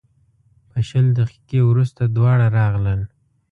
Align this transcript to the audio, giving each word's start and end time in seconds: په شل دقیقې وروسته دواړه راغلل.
په 0.69 0.77
شل 0.87 1.05
دقیقې 1.19 1.61
وروسته 1.65 2.01
دواړه 2.15 2.47
راغلل. 2.59 3.01